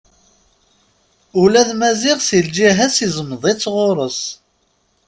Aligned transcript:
Ula 1.41 1.61
d 1.67 1.71
Maziɣ 1.79 2.17
s 2.27 2.29
lǧiha-s 2.45 2.97
izmeḍ-itt 3.05 3.69
ɣur-s. 3.73 4.21